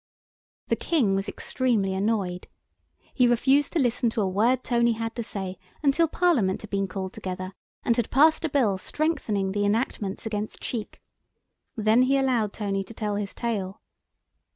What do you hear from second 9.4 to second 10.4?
the enactments